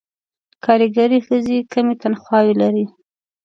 [0.65, 2.85] کارګرې ښځې کمې تنخواوې لري.